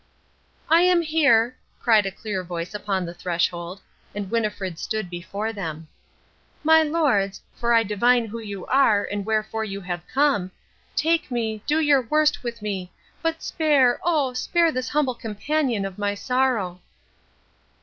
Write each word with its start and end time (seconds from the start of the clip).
"I 0.67 0.81
am 0.81 1.03
here," 1.03 1.55
cried 1.79 2.07
a 2.07 2.11
clear 2.11 2.43
voice 2.43 2.73
upon 2.73 3.05
the 3.05 3.13
threshold, 3.13 3.81
and 4.15 4.31
Winnifred 4.31 4.79
stood 4.79 5.11
before 5.11 5.53
them. 5.53 5.89
"My 6.63 6.81
lords, 6.81 7.39
for 7.53 7.71
I 7.71 7.83
divine 7.83 8.25
who 8.25 8.39
you 8.39 8.65
are 8.65 9.05
and 9.11 9.23
wherefore 9.27 9.63
you 9.63 9.79
have 9.81 10.01
come, 10.07 10.49
take 10.95 11.29
me, 11.29 11.61
do 11.67 11.79
your 11.79 12.01
worst 12.01 12.41
with 12.41 12.63
me, 12.63 12.91
but 13.21 13.43
spare, 13.43 13.99
oh, 14.03 14.33
spare 14.33 14.71
this 14.71 14.89
humble 14.89 15.13
companion 15.13 15.85
of 15.85 15.99
my 15.99 16.15
sorrow." 16.15 16.81